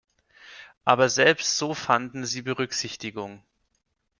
[0.83, 3.43] Aber selbst so fanden sie Berücksichtigung.